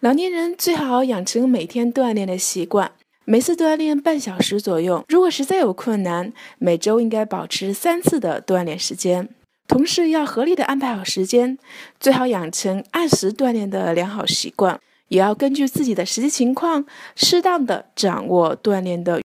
[0.00, 2.92] 老年人最好养成每天锻炼的习惯
[3.24, 9.28] 每次锻炼半小时左右如果实在有困难每周应该保持三次的锻炼时间。
[9.66, 11.58] 同时要合理的安排好时间
[11.98, 14.78] 最好养成按时锻炼的良好习惯
[15.08, 16.84] 也要根据自己的实际情况
[17.14, 19.22] 适当的掌握锻炼的